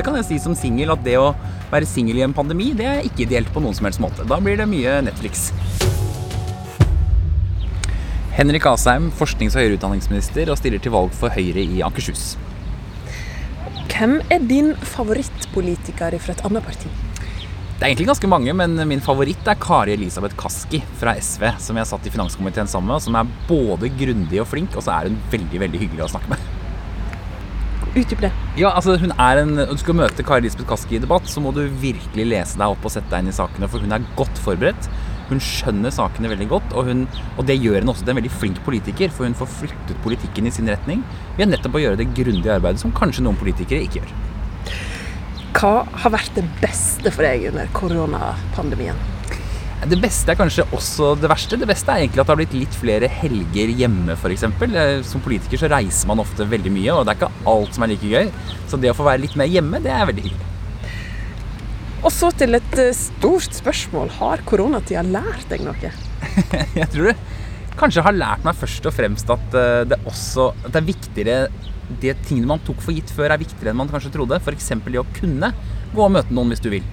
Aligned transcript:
det 0.00 0.06
kan 0.06 0.16
jeg 0.16 0.30
si 0.30 0.38
som 0.40 0.54
singel 0.56 0.94
at 0.94 1.02
det 1.04 1.18
å 1.20 1.34
være 1.68 1.84
singel 1.88 2.16
i 2.16 2.24
en 2.24 2.32
pandemi, 2.32 2.70
det 2.76 2.86
er 2.88 3.02
ikke 3.04 3.26
ideelt 3.26 3.50
på 3.52 3.60
noen 3.60 3.76
som 3.76 3.84
helst 3.84 4.00
måte. 4.00 4.24
Da 4.24 4.38
blir 4.40 4.56
det 4.56 4.64
mye 4.70 4.94
Netflix. 5.04 5.50
Henrik 8.32 8.64
Asheim, 8.70 9.10
forsknings- 9.12 9.52
og 9.52 9.60
høyere 9.60 9.76
utdanningsminister, 9.76 10.48
og 10.48 10.56
stiller 10.56 10.80
til 10.80 10.94
valg 10.94 11.12
for 11.12 11.34
Høyre 11.34 11.60
i 11.60 11.82
Akershus. 11.84 12.38
Hvem 13.90 14.22
er 14.32 14.46
din 14.48 14.72
favorittpolitiker 14.94 16.16
fra 16.16 16.32
et 16.32 16.44
annet 16.48 16.64
parti? 16.64 16.88
Det 16.88 17.84
er 17.84 17.90
egentlig 17.90 18.08
ganske 18.08 18.30
mange, 18.32 18.54
men 18.56 18.80
min 18.88 19.04
favoritt 19.04 19.50
er 19.52 19.60
Kari 19.60 19.98
Elisabeth 19.98 20.38
Kaski 20.40 20.80
fra 21.00 21.12
SV, 21.20 21.44
som 21.60 21.76
jeg 21.76 21.90
satt 21.90 22.08
i 22.08 22.14
finanskomiteen 22.14 22.70
sammen 22.72 22.88
med, 22.88 23.02
og 23.02 23.04
som 23.04 23.20
er 23.20 23.36
både 23.50 23.92
grundig 24.00 24.40
og 24.40 24.48
flink, 24.48 24.72
og 24.72 24.86
så 24.86 24.96
er 24.96 25.10
hun 25.10 25.20
veldig, 25.34 25.62
veldig 25.66 25.84
hyggelig 25.84 26.08
å 26.08 26.10
snakke 26.14 26.32
med. 26.32 26.49
Utdyp 27.90 28.20
det. 28.22 28.30
Ja, 28.58 28.70
altså 28.70 28.94
hun 29.00 29.10
er 29.16 29.40
en, 29.40 29.56
Du 29.66 29.78
skal 29.80 29.96
møte 29.98 30.22
Kari 30.26 30.44
Lisbeth 30.44 30.68
Kaski 30.70 30.98
i 30.98 31.02
debatt, 31.02 31.26
så 31.26 31.42
må 31.42 31.50
du 31.54 31.64
virkelig 31.82 32.26
lese 32.28 32.60
deg 32.60 32.70
opp 32.70 32.84
og 32.86 32.94
sette 32.94 33.10
deg 33.10 33.24
inn 33.24 33.32
i 33.32 33.34
sakene, 33.34 33.68
for 33.70 33.82
hun 33.82 33.96
er 33.96 34.06
godt 34.18 34.38
forberedt. 34.44 34.90
Hun 35.30 35.42
skjønner 35.42 35.94
sakene 35.94 36.30
veldig 36.30 36.48
godt, 36.50 36.72
og, 36.74 36.90
hun, 36.90 37.04
og 37.38 37.46
det 37.46 37.58
gjør 37.58 37.80
henne 37.80 37.92
også 37.92 38.06
til 38.06 38.14
en 38.14 38.18
veldig 38.20 38.32
flink 38.34 38.62
politiker, 38.66 39.12
for 39.14 39.26
hun 39.26 39.36
får 39.38 39.50
flyttet 39.58 40.02
politikken 40.06 40.46
i 40.46 40.54
sin 40.54 40.70
retning 40.70 41.04
ved 41.38 41.50
nettopp 41.50 41.78
å 41.78 41.84
gjøre 41.84 42.00
det 42.00 42.10
grundige 42.16 42.56
arbeidet 42.56 42.82
som 42.82 42.94
kanskje 42.94 43.26
noen 43.26 43.38
politikere 43.38 43.86
ikke 43.86 44.02
gjør. 44.02 44.16
Hva 45.54 45.72
har 46.02 46.14
vært 46.14 46.36
det 46.38 46.46
beste 46.62 47.10
for 47.14 47.26
deg 47.26 47.50
under 47.50 47.70
koronapandemien? 47.76 48.98
Det 49.80 49.96
beste 49.96 50.28
er 50.28 50.36
kanskje 50.36 50.66
også 50.76 51.14
det 51.16 51.30
verste. 51.30 51.56
Det 51.56 51.68
beste 51.68 51.88
er 51.88 52.02
egentlig 52.02 52.20
at 52.20 52.28
det 52.28 52.34
har 52.34 52.40
blitt 52.42 52.56
litt 52.58 52.74
flere 52.76 53.08
helger 53.08 53.72
hjemme, 53.80 54.12
f.eks. 54.12 54.44
Som 55.08 55.24
politiker 55.24 55.62
så 55.62 55.70
reiser 55.72 56.10
man 56.10 56.20
ofte 56.20 56.44
veldig 56.44 56.72
mye, 56.74 56.92
og 56.92 57.06
det 57.06 57.14
er 57.14 57.20
ikke 57.22 57.48
alt 57.54 57.76
som 57.76 57.86
er 57.86 57.94
like 57.94 58.10
gøy. 58.10 58.28
Så 58.68 58.80
det 58.80 58.92
å 58.92 58.96
få 58.98 59.08
være 59.08 59.24
litt 59.24 59.38
mer 59.40 59.48
hjemme, 59.48 59.80
det 59.80 59.94
er 59.94 60.04
veldig 60.10 60.26
hyggelig. 60.26 60.50
Og 62.00 62.12
så 62.12 62.30
til 62.32 62.56
et 62.56 62.78
eh, 62.80 62.94
stort 62.96 63.56
spørsmål. 63.56 64.12
Har 64.20 64.44
koronatida 64.48 65.02
lært 65.04 65.48
deg 65.52 65.64
noe? 65.64 65.92
Jeg 66.80 66.88
tror 66.92 67.10
det 67.10 67.18
kanskje 67.80 68.04
har 68.04 68.16
lært 68.16 68.44
meg 68.44 68.56
først 68.60 68.86
og 68.88 68.92
fremst 68.92 69.30
at 69.32 69.56
eh, 69.56 69.82
det 69.88 70.00
også 70.08 70.50
at 70.52 70.72
det 70.74 70.80
er 70.82 70.88
viktigere 70.90 71.36
De 72.02 72.12
tingene 72.26 72.50
man 72.50 72.60
tok 72.64 72.82
for 72.84 72.92
gitt 72.94 73.10
før, 73.16 73.32
er 73.32 73.40
viktigere 73.40 73.72
enn 73.72 73.80
man 73.80 73.90
kanskje 73.90 74.12
trodde. 74.14 74.38
F.eks. 74.40 74.72
det 74.86 75.00
å 75.00 75.08
kunne 75.16 75.52
gå 75.94 76.04
og 76.04 76.12
møte 76.14 76.36
noen 76.36 76.52
hvis 76.52 76.64
du 76.64 76.70
vil. 76.72 76.84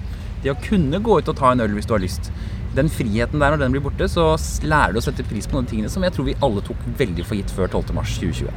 Det 0.42 0.52
å 0.52 0.60
kunne 0.62 1.00
gå 1.02 1.20
ut 1.20 1.28
og 1.30 1.36
ta 1.38 1.52
en 1.52 1.62
øl 1.64 1.76
hvis 1.76 1.88
du 1.88 1.94
har 1.94 2.02
lyst. 2.02 2.32
Den 2.76 2.90
friheten 2.92 3.40
der, 3.40 3.54
når 3.54 3.62
den 3.62 3.74
blir 3.74 3.84
borte, 3.84 4.08
så 4.10 4.30
lærer 4.68 4.94
du 4.94 5.00
å 5.00 5.04
sette 5.04 5.24
pris 5.26 5.48
på 5.48 5.56
noen 5.56 5.68
tingene 5.70 5.92
som 5.92 6.04
jeg 6.04 6.14
tror 6.14 6.28
vi 6.28 6.36
alle 6.44 6.64
tok 6.64 6.82
veldig 6.98 7.24
for 7.26 7.38
gitt 7.38 7.54
før 7.54 7.70
12.3.2020. 7.80 8.50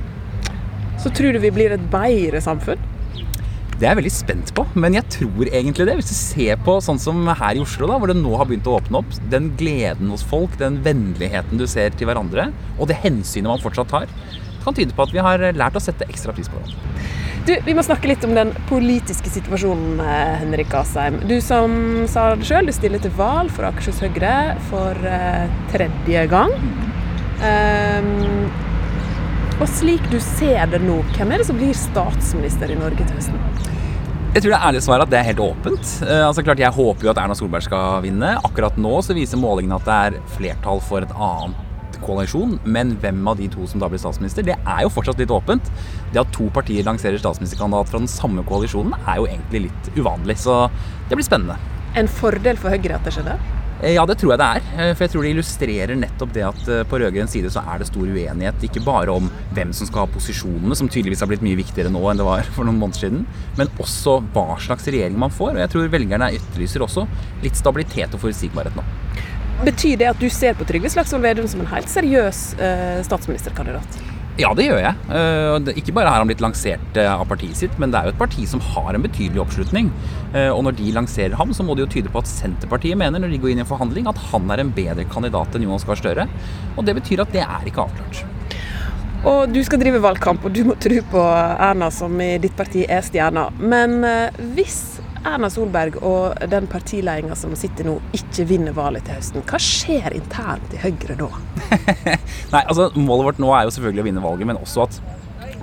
Så 1.02 1.12
tror 1.18 1.34
du 1.34 1.42
vi 1.42 1.54
blir 1.54 1.74
et 1.74 1.86
bedre 1.94 2.42
samfunn? 2.44 2.82
Det 3.82 3.88
er 3.88 3.96
jeg 3.96 3.98
veldig 3.98 4.14
spent 4.14 4.52
på, 4.54 4.62
men 4.78 4.94
jeg 4.94 5.08
tror 5.16 5.48
egentlig 5.48 5.88
det. 5.90 5.96
Hvis 5.98 6.12
du 6.12 6.18
ser 6.18 6.60
på 6.62 6.76
sånn 6.86 7.00
som 7.02 7.24
her 7.26 7.58
i 7.58 7.64
Oslo, 7.64 7.88
da, 7.90 7.96
hvor 7.98 8.12
det 8.12 8.20
nå 8.20 8.36
har 8.38 8.46
begynt 8.46 8.68
å 8.70 8.76
åpne 8.78 9.00
opp, 9.00 9.16
den 9.32 9.48
gleden 9.58 10.12
hos 10.14 10.22
folk, 10.22 10.54
den 10.60 10.78
vennligheten 10.86 11.58
du 11.58 11.66
ser 11.66 11.96
til 11.98 12.12
hverandre, 12.12 12.52
og 12.78 12.92
det 12.92 13.00
hensynet 13.02 13.50
man 13.50 13.64
fortsatt 13.64 13.96
har, 13.96 14.14
kan 14.62 14.78
tyde 14.78 14.94
på 14.94 15.08
at 15.08 15.16
vi 15.16 15.24
har 15.26 15.48
lært 15.58 15.80
å 15.80 15.82
sette 15.82 16.06
ekstra 16.14 16.36
pris 16.38 16.52
på 16.52 16.62
det. 16.62 16.78
Du, 17.46 17.56
Vi 17.66 17.74
må 17.74 17.82
snakke 17.82 18.10
litt 18.12 18.26
om 18.28 18.36
den 18.38 18.52
politiske 18.70 19.32
situasjonen, 19.34 20.00
eh, 20.04 20.34
Henrik 20.44 20.74
Asheim. 20.78 21.18
Du 21.26 21.40
som 21.42 21.74
sa 22.10 22.36
det 22.36 22.46
sjøl, 22.46 22.70
du 22.70 22.76
stiller 22.76 23.02
til 23.02 23.14
valg 23.18 23.50
for 23.54 23.66
Akershus 23.66 24.02
Høyre 24.04 24.60
for 24.70 24.98
uh, 25.02 25.48
tredje 25.74 26.26
gang. 26.30 26.54
Um, 27.42 28.46
og 29.58 29.66
slik 29.70 30.06
du 30.14 30.20
ser 30.22 30.70
det 30.70 30.84
nå, 30.86 31.00
hvem 31.16 31.34
er 31.34 31.42
det 31.42 31.50
som 31.50 31.58
blir 31.58 31.74
statsminister 31.78 32.70
i 32.74 32.78
Norge 32.78 33.02
til 33.02 33.18
høsten? 33.18 33.42
Jeg 34.32 34.46
tror 34.46 34.54
det 34.54 34.62
ærlige 34.62 34.86
svaret 34.86 35.10
at 35.10 35.12
det 35.12 35.20
er 35.20 35.28
helt 35.28 35.42
åpent. 35.44 35.90
Eh, 36.06 36.22
altså 36.24 36.46
klart 36.46 36.62
Jeg 36.62 36.72
håper 36.72 37.04
jo 37.04 37.12
at 37.12 37.18
Erna 37.20 37.36
Solberg 37.36 37.66
skal 37.66 38.00
vinne. 38.06 38.38
Akkurat 38.48 38.78
nå 38.80 38.94
så 39.04 39.18
viser 39.18 39.42
målingene 39.42 39.76
at 39.82 39.90
det 39.90 39.98
er 40.06 40.32
flertall 40.38 40.80
for 40.88 41.04
et 41.04 41.12
annet 41.18 41.71
koalisjon, 42.04 42.58
men 42.66 42.96
hvem 43.02 43.22
av 43.32 43.40
de 43.40 43.48
to 43.54 43.68
som 43.70 43.82
da 43.84 43.90
blir 43.92 44.02
statsminister, 44.02 44.46
det 44.48 44.58
er 44.60 44.84
jo 44.86 44.92
fortsatt 44.94 45.22
litt 45.22 45.34
åpent. 45.34 45.72
Det 46.12 46.22
at 46.24 46.34
to 46.36 46.50
partier 46.54 46.86
lanserer 46.88 47.22
statsministerkandidat 47.22 47.92
fra 47.94 48.04
den 48.04 48.12
samme 48.12 48.44
koalisjonen, 48.48 48.98
er 49.06 49.22
jo 49.22 49.30
egentlig 49.30 49.66
litt 49.70 49.92
uvanlig. 49.98 50.38
Så 50.44 50.64
det 51.10 51.18
blir 51.18 51.28
spennende. 51.28 51.58
En 51.96 52.08
fordel 52.08 52.60
for 52.60 52.72
Høyre 52.72 52.96
at 53.00 53.08
det 53.08 53.16
skjedde? 53.18 53.40
Eh, 53.82 53.96
Ja, 53.96 54.06
det 54.06 54.18
tror 54.22 54.32
jeg 54.36 54.40
det 54.40 54.46
er. 54.48 54.62
Eh, 54.78 54.94
For 54.94 55.06
jeg 55.06 55.12
tror 55.12 55.24
det 55.26 55.32
illustrerer 55.34 55.96
nettopp 55.98 56.34
det 56.36 56.44
at 56.46 56.68
eh, 56.70 56.84
på 56.88 57.00
rød-grønn 57.02 57.28
side 57.32 57.50
så 57.52 57.64
er 57.66 57.82
det 57.82 57.88
stor 57.90 58.06
uenighet. 58.06 58.64
Ikke 58.68 58.84
bare 58.86 59.10
om 59.12 59.30
hvem 59.56 59.74
som 59.74 59.90
skal 59.90 60.06
ha 60.06 60.12
posisjonene, 60.14 60.78
som 60.78 60.88
tydeligvis 60.88 61.24
har 61.24 61.28
blitt 61.32 61.42
mye 61.46 61.58
viktigere 61.58 61.90
nå 61.92 62.04
enn 62.12 62.22
det 62.22 62.28
var 62.28 62.46
for 62.56 62.68
noen 62.68 62.78
måneder 62.80 63.08
siden, 63.08 63.26
men 63.58 63.72
også 63.82 64.20
hva 64.36 64.60
slags 64.62 64.86
regjering 64.88 65.18
man 65.20 65.34
får. 65.34 65.56
Og 65.58 65.64
jeg 65.66 65.74
tror 65.74 65.92
velgerne 65.98 66.30
etterlyser 66.38 66.86
også 66.86 67.08
litt 67.44 67.58
stabilitet 67.58 68.14
og 68.14 68.22
forutsigbarhet 68.22 68.78
nå. 68.78 68.86
Betyr 69.62 70.00
det 70.02 70.08
at 70.10 70.18
du 70.22 70.26
ser 70.34 70.56
på 70.58 70.66
Trygve 70.66 70.90
Slagsvold 70.90 71.22
Vedum 71.22 71.46
som 71.50 71.62
en 71.62 71.70
helt 71.70 71.90
seriøs 71.90 72.40
eh, 72.58 73.02
statsministerkandidat? 73.06 74.00
Ja, 74.40 74.56
det 74.58 74.66
gjør 74.66 74.80
jeg. 74.82 74.96
Eh, 75.14 75.70
Ikke 75.78 75.94
bare 75.94 76.10
har 76.10 76.24
han 76.24 76.30
blitt 76.32 76.42
lansert 76.42 76.98
eh, 76.98 77.10
av 77.12 77.28
partiet 77.30 77.60
sitt, 77.60 77.76
men 77.78 77.94
det 77.94 78.00
er 78.00 78.10
jo 78.10 78.14
et 78.16 78.22
parti 78.24 78.48
som 78.50 78.64
har 78.72 78.98
en 78.98 79.06
betydelig 79.06 79.44
oppslutning. 79.44 79.92
Og 80.32 80.62
når 80.64 80.78
de 80.80 80.94
lanserer 80.96 81.36
ham, 81.36 81.52
så 81.54 81.66
må 81.68 81.76
det 81.76 81.84
jo 81.84 81.92
tyde 81.92 82.10
på 82.14 82.22
at 82.24 82.30
Senterpartiet 82.30 82.98
mener 82.98 83.20
når 83.20 83.34
de 83.34 83.40
går 83.44 83.52
inn 83.52 83.60
i 83.60 83.66
en 83.66 83.70
forhandling, 83.70 84.06
at 84.08 84.22
han 84.32 84.48
er 84.54 84.64
en 84.64 84.72
bedre 84.74 85.04
kandidat 85.12 85.58
enn 85.58 85.66
Jonas 85.68 85.84
Gahr 85.86 86.00
Støre. 86.00 86.26
Og 86.80 86.88
det 86.88 86.96
betyr 87.02 87.26
at 87.26 87.34
det 87.36 87.44
er 87.44 87.68
ikke 87.68 87.84
avklart. 87.84 88.24
Og 89.28 89.52
du 89.52 89.60
skal 89.68 89.82
drive 89.84 90.00
valgkamp, 90.02 90.48
og 90.48 90.56
du 90.56 90.64
må 90.70 90.78
tro 90.80 91.04
på 91.12 91.26
Erna 91.28 91.92
som 91.94 92.16
i 92.24 92.32
ditt 92.42 92.56
parti 92.58 92.88
er 92.88 93.04
stjerna. 93.06 93.50
Men 93.60 94.00
hvis 94.56 95.01
Erna 95.28 95.50
Solberg 95.54 96.00
og 96.02 96.38
den 96.50 96.66
partiledelsen 96.72 97.38
som 97.38 97.56
sitter 97.60 97.86
nå, 97.86 97.98
ikke 98.18 98.48
vinner 98.50 98.74
valget 98.74 99.06
til 99.06 99.20
høsten, 99.20 99.44
hva 99.46 99.60
skjer 99.62 100.16
internt 100.18 100.74
i 100.74 100.82
Høyre 100.82 101.18
da? 101.20 101.30
Nei, 102.54 102.64
altså 102.66 102.90
Målet 102.98 103.28
vårt 103.30 103.42
nå 103.44 103.52
er 103.54 103.68
jo 103.68 103.76
selvfølgelig 103.76 104.02
å 104.06 104.08
vinne 104.10 104.24
valget, 104.24 104.50
men 104.50 104.62
også 104.62 104.88
at 104.88 105.02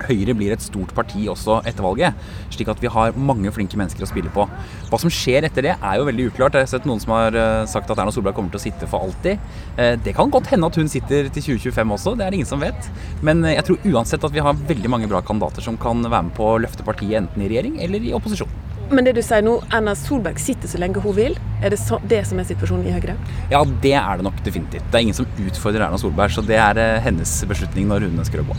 Høyre 0.07 0.31
blir 0.37 0.53
et 0.55 0.63
stort 0.63 0.93
parti 0.95 1.25
også 1.27 1.57
etter 1.67 1.83
valget. 1.83 2.15
Slik 2.55 2.69
at 2.71 2.79
vi 2.79 2.87
har 2.93 3.17
mange 3.19 3.51
flinke 3.51 3.75
mennesker 3.75 4.05
å 4.05 4.07
spille 4.07 4.31
på. 4.31 4.45
Hva 4.87 4.99
som 5.01 5.11
skjer 5.11 5.43
etter 5.49 5.65
det, 5.67 5.73
er 5.75 5.99
jo 5.99 6.05
veldig 6.07 6.29
uklart. 6.29 6.55
Jeg 6.55 6.63
har 6.69 6.71
sett 6.71 6.87
noen 6.87 7.03
som 7.03 7.11
har 7.17 7.35
eh, 7.35 7.65
sagt 7.67 7.91
at 7.91 7.99
Erna 7.99 8.13
Solberg 8.15 8.37
kommer 8.37 8.53
til 8.55 8.61
å 8.61 8.63
sitte 8.63 8.87
for 8.87 9.03
alltid. 9.09 9.43
Eh, 9.75 9.97
Det 9.99 10.15
kan 10.15 10.31
godt 10.31 10.47
hende 10.53 10.71
at 10.71 10.79
hun 10.79 10.87
sitter 10.87 11.27
til 11.27 11.43
2025 11.59 11.93
også, 11.97 12.15
det 12.15 12.25
er 12.25 12.31
det 12.31 12.39
ingen 12.39 12.51
som 12.53 12.63
vet. 12.63 12.87
Men 13.19 13.43
eh, 13.43 13.57
jeg 13.57 13.67
tror 13.67 13.91
uansett 13.91 14.23
at 14.23 14.39
vi 14.39 14.45
har 14.47 14.63
veldig 14.71 14.95
mange 14.95 15.11
bra 15.11 15.19
kandidater 15.19 15.67
som 15.67 15.75
kan 15.83 15.99
være 16.07 16.29
med 16.29 16.35
på 16.39 16.47
å 16.47 16.57
løfte 16.63 16.87
partiet 16.87 17.19
enten 17.19 17.43
i 17.43 17.51
regjering 17.51 17.81
eller 17.83 18.07
i 18.07 18.15
opposisjon. 18.15 18.55
Men 18.89 19.05
det 19.05 19.13
du 19.17 19.21
sier 19.21 19.43
nå, 19.45 19.59
Erna 19.69 19.93
Solberg 19.97 20.39
sitter 20.41 20.71
så 20.71 20.79
lenge 20.81 21.01
hun 21.03 21.13
vil. 21.17 21.37
Er 21.61 21.73
det 21.73 21.79
så, 21.81 21.99
det 22.09 22.23
som 22.29 22.39
er 22.41 22.47
situasjonen 22.49 22.87
i 22.89 22.95
Høyre? 22.95 23.15
Ja, 23.51 23.61
det 23.83 23.93
er 23.99 24.17
det 24.17 24.25
nok 24.25 24.39
definitivt. 24.45 24.87
Det 24.89 24.97
er 24.97 25.05
ingen 25.05 25.17
som 25.17 25.29
utfordrer 25.45 25.85
Erna 25.85 25.99
Solberg, 26.01 26.33
så 26.33 26.43
det 26.45 26.57
er 26.57 26.81
eh, 26.81 26.97
hennes 27.05 27.35
beslutning 27.49 27.89
når 27.91 28.07
hun 28.07 28.23
ønsker 28.23 28.41
å 28.41 28.47
gå. 28.49 28.57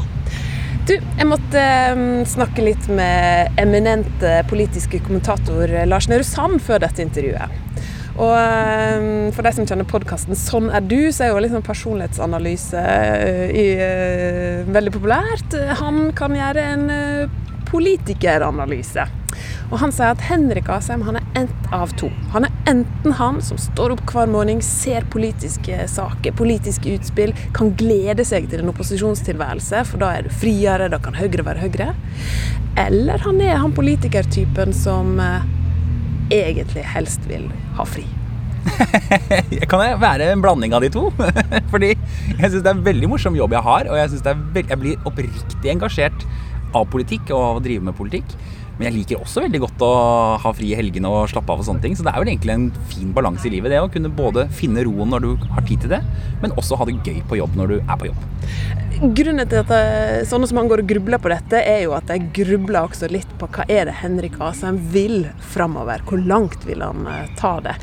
Du, 0.88 0.94
jeg 0.96 1.26
måtte 1.28 1.60
eh, 1.60 2.04
snakke 2.30 2.64
litt 2.64 2.86
med 2.90 3.58
eminente 3.60 4.40
politiske 4.50 5.02
kommentator 5.04 5.70
eh, 5.70 5.88
Lars 5.88 6.08
Nehru 6.10 6.26
Sand 6.26 6.62
før 6.64 6.82
dette 6.86 7.02
intervjuet. 7.04 7.58
Og 8.20 8.32
eh, 8.36 9.28
for 9.34 9.46
de 9.46 9.52
som 9.56 9.66
kjenner 9.66 9.88
podkasten 9.88 10.38
'Sånn 10.38 10.70
er 10.74 10.82
du', 10.86 11.10
så 11.10 11.26
er 11.26 11.34
jo 11.34 11.42
liksom 11.44 11.66
personlighetsanalyse 11.66 12.80
eh, 12.80 13.46
i, 13.50 13.68
veldig 14.70 14.94
populært. 14.94 15.58
Han 15.82 16.10
kan 16.16 16.38
gjøre 16.38 16.66
en 16.74 16.84
politikeranalyse. 17.70 19.06
Og 19.70 19.78
han 19.78 19.92
sier 19.94 20.12
at 20.12 20.24
Henrik 20.26 20.68
Asheim 20.72 21.04
han 21.06 21.20
er 21.20 21.44
ett 21.44 21.72
av 21.74 21.92
to. 21.98 22.10
Han 22.34 22.46
er 22.48 22.54
enten 22.70 23.14
han 23.18 23.38
som 23.44 23.58
står 23.60 23.94
opp 23.94 24.02
hver 24.10 24.30
morgen, 24.30 24.62
ser 24.64 25.06
politiske 25.12 25.78
saker, 25.90 26.34
politiske 26.38 26.96
utspill, 26.96 27.34
kan 27.56 27.72
glede 27.78 28.26
seg 28.26 28.50
til 28.50 28.64
en 28.64 28.72
opposisjonstilværelse, 28.72 29.84
for 29.88 30.02
da 30.02 30.12
er 30.16 30.26
du 30.26 30.34
friere, 30.34 30.90
da 30.90 30.98
kan 31.02 31.18
Høyre 31.18 31.46
være 31.46 31.62
Høyre. 31.62 31.92
Eller 32.80 33.22
han 33.26 33.40
er 33.44 33.60
han 33.62 33.74
politikertypen 33.76 34.74
som 34.74 35.18
eh, 35.22 35.46
egentlig 36.34 36.86
helst 36.94 37.26
vil 37.30 37.46
ha 37.78 37.86
fri. 37.86 38.06
Kan 39.70 39.80
jeg 39.80 39.96
være 40.02 40.26
en 40.34 40.42
blanding 40.44 40.74
av 40.76 40.84
de 40.84 40.90
to? 40.92 41.08
Fordi 41.72 41.94
jeg 41.94 42.50
syns 42.50 42.60
det 42.60 42.68
er 42.68 42.76
en 42.76 42.84
veldig 42.84 43.08
morsom 43.08 43.38
jobb 43.38 43.54
jeg 43.56 43.66
har, 43.66 43.88
og 43.88 43.98
jeg, 43.98 44.20
er 44.20 44.64
jeg 44.68 44.80
blir 44.82 45.08
oppriktig 45.08 45.72
engasjert 45.72 46.26
av 46.76 46.88
politikk 46.92 47.30
og 47.34 47.42
av 47.42 47.60
å 47.60 47.62
drive 47.64 47.84
med 47.86 47.96
politikk. 47.98 48.34
Men 48.80 48.88
jeg 48.88 48.96
liker 48.96 49.20
også 49.20 49.42
veldig 49.44 49.58
godt 49.60 49.82
å 49.84 49.90
ha 50.40 50.50
fri 50.56 50.70
i 50.72 50.76
helgene 50.78 51.08
og 51.12 51.26
slappe 51.28 51.52
av 51.52 51.60
og 51.60 51.66
sånne 51.66 51.84
ting. 51.84 51.92
Så 51.96 52.04
det 52.06 52.14
er 52.14 52.22
vel 52.22 52.30
egentlig 52.32 52.54
en 52.54 52.70
fin 52.88 53.10
balanse 53.12 53.44
i 53.44 53.52
livet, 53.52 53.74
det 53.74 53.80
å 53.82 53.90
kunne 53.92 54.08
både 54.08 54.46
finne 54.56 54.86
roen 54.86 55.12
når 55.12 55.26
du 55.26 55.48
har 55.52 55.66
tid 55.68 55.84
til 55.84 55.92
det, 55.92 55.98
men 56.40 56.54
også 56.56 56.78
ha 56.80 56.86
det 56.88 56.96
gøy 57.04 57.18
på 57.28 57.36
jobb 57.42 57.58
når 57.60 57.74
du 57.74 57.76
er 57.82 57.98
på 58.00 58.08
jobb. 58.08 58.22
Grunnen 59.20 59.48
til 59.48 59.60
at 59.60 59.74
eh, 59.76 60.22
sånne 60.28 60.48
som 60.48 60.62
han 60.62 60.70
går 60.72 60.82
og 60.82 60.88
grubler 60.94 61.20
på 61.20 61.32
dette, 61.32 61.60
er 61.60 61.82
jo 61.84 61.92
at 61.96 62.08
jeg 62.08 62.30
grubler 62.36 62.82
også 62.86 63.10
litt 63.12 63.28
på 63.40 63.50
hva 63.52 63.68
er 63.68 63.90
det 63.90 63.98
Henrik 64.00 64.40
Asheim 64.44 64.80
vil 64.94 65.26
framover. 65.52 66.00
Hvor 66.08 66.24
langt 66.24 66.64
vil 66.68 66.80
han 66.84 67.04
eh, 67.08 67.28
ta 67.36 67.58
det? 67.64 67.76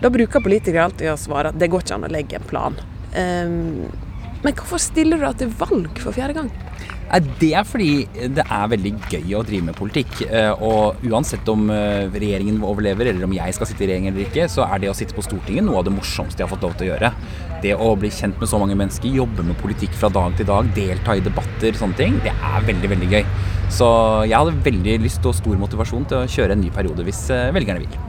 Da 0.00 0.08
bruker 0.08 0.40
politikere 0.40 0.88
alltid 0.88 1.12
å 1.12 1.18
svare 1.20 1.52
at 1.52 1.60
det 1.60 1.68
går 1.68 1.84
ikke 1.84 1.98
an 1.98 2.08
å 2.08 2.12
legge 2.12 2.40
en 2.40 2.48
plan. 2.48 2.80
Ehm, 3.12 3.90
Men 4.40 4.54
hvorfor 4.56 4.80
stiller 4.80 5.20
du 5.20 5.26
deg 5.26 5.40
til 5.42 5.50
valg 5.60 5.98
for 6.00 6.16
fjerde 6.16 6.38
gang? 6.38 6.46
Det 7.10 7.48
er 7.58 7.64
fordi 7.66 8.04
det 8.36 8.44
er 8.44 8.68
veldig 8.70 8.90
gøy 9.10 9.32
å 9.34 9.42
drive 9.46 9.66
med 9.66 9.76
politikk. 9.78 10.12
Eh, 10.28 10.62
og 10.62 11.00
uansett 11.10 11.48
om 11.50 11.66
eh, 11.74 12.06
regjeringen 12.12 12.60
overlever, 12.62 13.10
eller 13.10 13.26
om 13.26 13.34
jeg 13.34 13.56
skal 13.56 13.66
sitte 13.66 13.82
i 13.82 13.88
regjering 13.90 14.06
eller 14.12 14.28
ikke, 14.28 14.46
så 14.52 14.62
er 14.68 14.82
det 14.82 14.92
å 14.92 14.94
sitte 14.94 15.16
på 15.16 15.24
Stortinget 15.26 15.66
noe 15.66 15.80
av 15.80 15.88
det 15.88 15.94
morsomste 15.96 16.38
jeg 16.38 16.46
har 16.46 16.52
fått 16.52 16.68
lov 16.68 16.76
til 16.78 16.86
å 16.86 16.92
gjøre. 16.92 17.10
Det 17.64 17.74
å 17.74 17.90
bli 17.98 18.12
kjent 18.14 18.38
med 18.38 18.52
så 18.52 18.62
mange 18.62 18.78
mennesker, 18.78 19.10
jobbe 19.10 19.42
med 19.48 19.58
politikk 19.60 19.98
fra 19.98 20.12
dag 20.14 20.38
til 20.38 20.48
dag, 20.52 20.70
delta 20.76 21.18
i 21.18 21.24
debatter, 21.26 21.74
sånne 21.76 21.98
ting, 21.98 22.22
det 22.22 22.32
er 22.32 22.70
veldig, 22.70 22.94
veldig 22.94 23.10
gøy. 23.10 23.26
Så 23.74 23.90
jeg 24.30 24.38
hadde 24.38 24.64
veldig 24.70 24.98
lyst 25.02 25.26
og 25.26 25.36
stor 25.36 25.58
motivasjon 25.58 26.06
til 26.10 26.22
å 26.22 26.30
kjøre 26.30 26.54
en 26.54 26.62
ny 26.62 26.70
periode 26.74 27.06
hvis 27.06 27.26
eh, 27.34 27.50
velgerne 27.56 27.82
vil. 27.82 28.00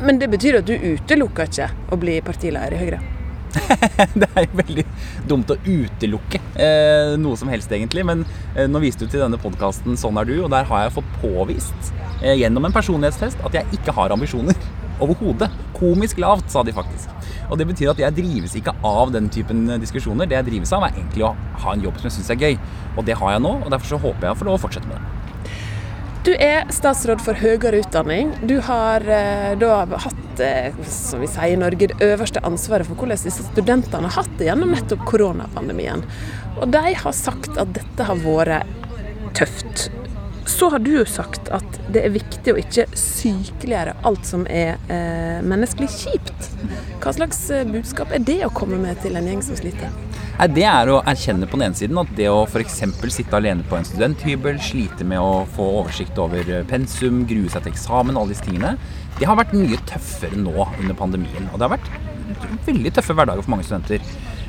Men 0.00 0.16
det 0.20 0.32
betyr 0.32 0.62
at 0.62 0.68
du 0.68 0.72
utelukker 0.72 1.50
ikke 1.50 1.72
å 1.92 2.00
bli 2.00 2.22
partileder 2.24 2.72
i 2.72 2.84
Høyre? 2.86 3.19
det 4.20 4.28
er 4.34 4.46
jo 4.46 4.58
veldig 4.60 4.84
dumt 5.28 5.52
å 5.52 5.56
utelukke 5.64 6.40
eh, 6.54 7.14
noe 7.20 7.38
som 7.38 7.50
helst, 7.52 7.72
egentlig. 7.74 8.04
Men 8.06 8.24
eh, 8.54 8.68
nå 8.70 8.82
viste 8.82 9.06
du 9.06 9.12
til 9.12 9.24
denne 9.24 9.40
podkasten 9.40 9.98
'Sånn 9.98 10.20
er 10.20 10.28
du', 10.28 10.44
og 10.44 10.50
der 10.54 10.68
har 10.68 10.86
jeg 10.86 10.96
fått 10.98 11.14
påvist 11.22 11.92
eh, 12.22 12.36
gjennom 12.40 12.68
en 12.68 12.76
personlighetstest 12.76 13.42
at 13.46 13.58
jeg 13.58 13.80
ikke 13.80 13.94
har 13.96 14.14
ambisjoner. 14.14 14.56
Overhodet. 15.02 15.48
Komisk 15.76 16.20
lavt, 16.20 16.50
sa 16.52 16.62
de 16.66 16.74
faktisk. 16.76 17.08
Og 17.50 17.58
det 17.58 17.66
betyr 17.70 17.94
at 17.94 18.02
jeg 18.02 18.18
drives 18.18 18.54
ikke 18.58 18.74
av 18.84 19.14
den 19.14 19.30
typen 19.32 19.64
diskusjoner. 19.80 20.28
Det 20.28 20.36
jeg 20.36 20.50
drives 20.50 20.74
av, 20.76 20.84
er 20.84 20.98
egentlig 20.98 21.24
å 21.24 21.32
ha 21.64 21.72
en 21.72 21.86
jobb 21.86 21.96
som 21.98 22.10
jeg 22.10 22.18
syns 22.18 22.34
er 22.34 22.42
gøy. 22.42 22.60
Og 22.98 23.06
det 23.08 23.16
har 23.16 23.32
jeg 23.32 23.46
nå, 23.46 23.54
og 23.64 23.72
derfor 23.72 23.94
så 23.94 24.02
håper 24.02 24.28
jeg 24.28 24.36
å 24.36 24.40
få 24.42 24.50
lov 24.50 24.60
å 24.60 24.62
fortsette 24.66 24.90
med 24.90 25.00
det. 25.00 25.19
Du 26.20 26.34
er 26.36 26.66
statsråd 26.68 27.22
for 27.24 27.38
høyere 27.40 27.78
utdanning. 27.80 28.34
Du 28.44 28.58
har 28.66 29.00
eh, 29.08 29.54
da 29.56 29.86
hatt, 29.88 30.42
eh, 30.44 30.74
som 30.84 31.22
vi 31.24 31.28
sier 31.32 31.54
i 31.54 31.56
Norge, 31.56 31.88
det 31.88 32.04
øverste 32.04 32.42
ansvaret 32.44 32.84
for 32.84 33.00
hvordan 33.00 33.16
disse 33.16 33.46
studentene 33.46 34.04
har 34.10 34.18
hatt 34.18 34.34
det 34.36 34.50
gjennom 34.50 34.74
nettopp 34.74 35.06
koronapandemien. 35.08 36.04
Og 36.60 36.68
de 36.74 36.92
har 37.00 37.16
sagt 37.16 37.56
at 37.56 37.72
dette 37.78 38.04
har 38.04 38.20
vært 38.20 38.68
tøft. 39.38 39.88
Så 40.44 40.68
har 40.68 40.84
du 40.84 40.92
jo 40.98 41.06
sagt 41.08 41.48
at 41.56 41.80
det 41.88 42.04
er 42.04 42.12
viktig 42.12 42.52
å 42.52 42.60
ikke 42.60 42.84
sykeliggjøre 42.92 43.96
alt 44.04 44.28
som 44.28 44.44
er 44.44 44.76
eh, 44.92 45.40
menneskelig 45.40 45.88
kjipt. 45.94 46.50
Hva 47.00 47.16
slags 47.16 47.46
eh, 47.48 47.64
budskap 47.64 48.12
er 48.12 48.28
det 48.28 48.42
å 48.44 48.52
komme 48.52 48.76
med 48.84 49.00
til 49.00 49.16
en 49.16 49.32
gjeng 49.32 49.40
som 49.46 49.56
sliter? 49.56 49.88
Nei, 50.40 50.46
Det 50.56 50.62
er 50.64 50.88
å 50.88 51.02
erkjenne 51.04 51.44
på 51.44 51.58
den 51.58 51.66
ene 51.66 51.76
siden 51.76 51.98
at 52.00 52.12
det 52.16 52.30
å 52.32 52.46
f.eks. 52.46 52.78
sitte 53.12 53.36
alene 53.36 53.60
på 53.68 53.76
en 53.76 53.84
studenthybel, 53.84 54.56
slite 54.64 55.04
med 55.04 55.20
å 55.20 55.42
få 55.52 55.66
oversikt 55.82 56.16
over 56.16 56.48
eh, 56.48 56.62
pensum, 56.64 57.26
grue 57.28 57.50
seg 57.52 57.66
til 57.66 57.74
eksamen, 57.74 58.16
alle 58.16 58.32
disse 58.32 58.46
tingene, 58.46 58.70
det 59.18 59.28
har 59.28 59.36
vært 59.36 59.52
mye 59.52 59.76
tøffere 59.90 60.40
nå 60.40 60.54
under 60.64 60.96
pandemien. 60.96 61.50
Og 61.50 61.60
det 61.60 61.68
har 61.68 61.74
vært 61.74 62.64
veldig 62.64 62.94
tøffe 62.96 63.18
hverdager 63.18 63.44
for 63.44 63.52
mange 63.52 63.68
studenter. 63.68 64.00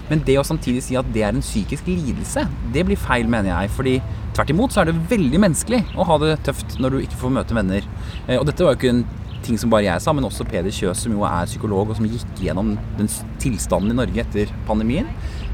Men 0.08 0.24
det 0.30 0.38
å 0.40 0.46
samtidig 0.48 0.86
si 0.86 0.96
at 0.96 1.12
det 1.12 1.26
er 1.28 1.36
en 1.36 1.44
psykisk 1.44 1.92
lidelse, 1.92 2.46
det 2.72 2.88
blir 2.88 3.04
feil, 3.10 3.28
mener 3.28 3.52
jeg. 3.52 3.76
fordi 3.76 3.98
tvert 4.32 4.56
imot 4.56 4.72
så 4.72 4.86
er 4.86 4.94
det 4.94 5.10
veldig 5.12 5.44
menneskelig 5.44 5.82
å 6.00 6.08
ha 6.08 6.22
det 6.24 6.38
tøft 6.48 6.80
når 6.80 6.96
du 6.96 7.02
ikke 7.02 7.20
får 7.26 7.36
møte 7.42 7.60
venner. 7.60 7.92
Eh, 8.30 8.40
og 8.40 8.48
dette 8.48 8.64
var 8.64 8.78
jo 8.78 8.80
ikke 8.80 8.96
en 8.96 9.04
ting 9.44 9.60
som 9.60 9.72
bare 9.74 9.90
jeg 9.90 10.04
sa, 10.04 10.14
men 10.16 10.24
også 10.24 10.48
Peder 10.48 10.72
Kjøs, 10.72 11.04
som 11.04 11.12
jo 11.12 11.28
er 11.28 11.50
psykolog, 11.50 11.92
og 11.92 12.00
som 12.00 12.08
gikk 12.08 12.44
gjennom 12.46 12.76
den 12.96 13.12
tilstanden 13.42 13.92
i 13.92 13.98
Norge 13.98 14.24
etter 14.24 14.52
pandemien. 14.70 15.10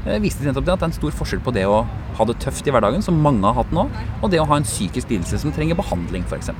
Eh, 0.08 0.20
viste 0.24 0.44
nettopp 0.46 0.64
det 0.64 0.72
at 0.72 0.80
det 0.80 0.86
er 0.86 0.92
en 0.92 0.96
stor 0.96 1.16
forskjell 1.20 1.42
på 1.44 1.52
det 1.52 1.66
å 1.68 1.82
ha 2.18 2.26
det 2.28 2.38
tøft 2.40 2.66
i 2.66 2.72
hverdagen, 2.72 3.04
som 3.04 3.18
mange 3.20 3.44
har 3.44 3.58
hatt 3.60 3.72
nå, 3.76 3.84
og 4.22 4.30
det 4.32 4.40
å 4.40 4.46
ha 4.48 4.56
en 4.56 4.66
psykisk 4.66 5.12
lidelse 5.12 5.40
som 5.42 5.52
trenger 5.52 5.76
behandling, 5.78 6.24
f.eks. 6.30 6.50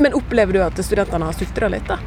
Men 0.00 0.16
opplever 0.16 0.56
du 0.56 0.62
at 0.64 0.80
studentene 0.82 1.28
har 1.28 1.36
sutra 1.36 1.68
litt, 1.70 1.86
da? 1.90 2.00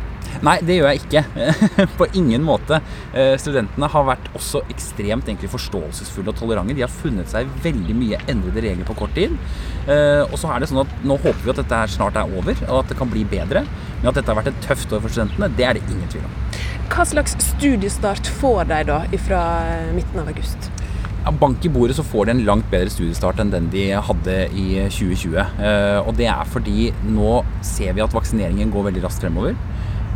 Nei, 0.45 0.57
det 0.65 0.77
gjør 0.77 0.91
jeg 0.91 1.01
ikke. 1.05 1.23
På 1.99 2.07
ingen 2.17 2.43
måte. 2.45 2.79
Eh, 3.13 3.33
studentene 3.41 3.89
har 3.91 4.07
vært 4.07 4.29
også 4.37 4.63
ekstremt 4.71 5.29
egentlig 5.29 5.49
forståelsesfulle 5.53 6.33
og 6.33 6.39
tolerante. 6.39 6.75
De 6.77 6.85
har 6.85 6.93
funnet 6.93 7.29
seg 7.31 7.49
veldig 7.63 7.97
mye 7.97 8.21
endrede 8.29 8.63
regler 8.67 8.87
på 8.87 8.97
kort 9.01 9.15
tid. 9.17 9.35
Eh, 9.87 10.23
og 10.27 10.37
så 10.39 10.51
er 10.53 10.61
det 10.61 10.71
sånn 10.71 10.83
at 10.83 10.95
Nå 11.07 11.17
håper 11.21 11.43
vi 11.43 11.53
at 11.53 11.61
dette 11.61 11.81
her 11.81 11.91
snart 11.91 12.17
er 12.19 12.37
over, 12.37 12.57
og 12.67 12.81
at 12.81 12.91
det 12.91 12.97
kan 12.99 13.11
bli 13.11 13.25
bedre. 13.27 13.63
Men 14.01 14.11
at 14.11 14.19
dette 14.19 14.31
har 14.31 14.39
vært 14.39 14.51
et 14.51 14.65
tøft 14.65 14.93
år 14.93 15.03
for 15.03 15.13
studentene, 15.13 15.49
det 15.57 15.67
er 15.67 15.77
det 15.77 15.85
ingen 15.87 16.09
tvil 16.11 16.25
om. 16.27 16.35
Hva 16.91 17.03
slags 17.07 17.35
studiestart 17.43 18.29
får 18.39 18.67
de 18.69 18.81
da 18.87 19.01
fra 19.25 19.43
midten 19.95 20.21
av 20.21 20.29
august? 20.31 20.69
Bank 21.35 21.65
i 21.65 21.69
bordet 21.69 21.97
så 21.97 22.05
får 22.07 22.27
de 22.27 22.33
en 22.37 22.45
langt 22.47 22.69
bedre 22.71 22.91
studiestart 22.91 23.41
enn 23.43 23.51
den 23.51 23.67
de 23.73 23.89
hadde 23.91 24.35
i 24.55 24.67
2020. 24.85 25.35
Eh, 25.35 25.97
og 25.99 26.13
det 26.19 26.29
er 26.31 26.47
fordi 26.47 26.91
nå 27.09 27.41
ser 27.65 27.97
vi 27.97 28.03
at 28.05 28.15
vaksineringen 28.15 28.71
går 28.71 28.87
veldig 28.89 29.03
raskt 29.03 29.25
fremover. 29.25 29.57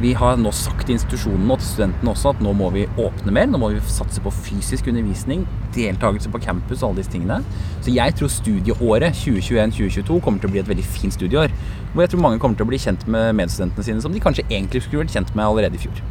Vi 0.01 0.15
har 0.17 0.39
nå 0.41 0.49
sagt 0.55 0.87
til 0.87 0.95
institusjonene 0.95 1.53
og 1.53 1.59
til 1.61 1.67
studentene 1.75 2.09
også 2.09 2.31
at 2.31 2.39
nå 2.41 2.55
må 2.57 2.71
vi 2.73 2.87
åpne 2.97 3.33
mer. 3.35 3.45
Nå 3.51 3.59
må 3.61 3.67
vi 3.69 3.81
satse 3.85 4.21
på 4.23 4.31
fysisk 4.33 4.87
undervisning, 4.89 5.43
deltakelse 5.75 6.31
på 6.33 6.41
campus 6.41 6.81
og 6.81 6.87
alle 6.87 7.03
disse 7.03 7.13
tingene. 7.13 7.37
Så 7.85 7.93
jeg 7.93 8.15
tror 8.17 8.31
studieåret 8.33 9.19
2021-2022 9.19 10.17
kommer 10.25 10.41
til 10.41 10.49
å 10.49 10.55
bli 10.55 10.63
et 10.63 10.71
veldig 10.71 10.85
fint 10.95 11.13
studieår. 11.13 11.53
Hvor 11.91 12.01
jeg 12.01 12.13
tror 12.15 12.23
mange 12.23 12.41
kommer 12.41 12.57
til 12.57 12.65
å 12.65 12.71
bli 12.71 12.79
kjent 12.81 13.05
med 13.13 13.35
medstudentene 13.37 13.85
sine 13.85 14.01
som 14.01 14.15
de 14.15 14.23
kanskje 14.23 14.47
egentlig 14.47 14.81
skulle 14.87 15.03
vært 15.03 15.13
kjent 15.19 15.35
med 15.37 15.45
allerede 15.45 15.77
i 15.77 15.83
fjor. 15.83 16.01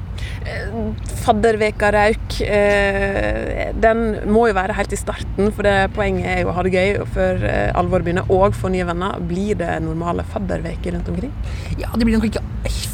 Eh, 0.46 0.78
fadderveka 1.24 1.90
Rauk, 1.96 2.38
eh, 2.46 3.72
den 3.74 4.04
må 4.30 4.46
jo 4.52 4.58
være 4.60 4.76
helt 4.78 4.94
i 4.94 5.00
starten, 5.00 5.50
for 5.50 5.66
det 5.66 5.90
poenget 5.96 6.30
er 6.30 6.44
jo 6.44 6.52
å 6.52 6.56
ha 6.60 6.66
det 6.66 6.76
gøy 6.76 7.02
før 7.16 7.42
eh, 7.48 7.72
alvoret 7.80 8.06
begynner, 8.06 8.30
og 8.30 8.54
få 8.54 8.70
nye 8.70 8.86
venner. 8.86 9.18
Blir 9.32 9.58
det 9.58 9.80
normale 9.82 10.22
fadderveker 10.30 10.94
rundt 10.94 11.10
omkring? 11.10 11.34
Ja, 11.80 11.90
det 11.96 12.06
blir 12.06 12.20
nok 12.20 12.30
ikke 12.30 12.44